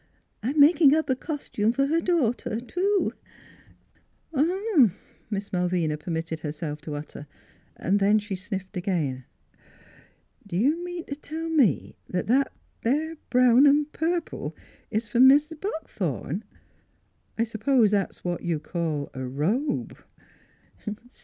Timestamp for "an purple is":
13.67-15.07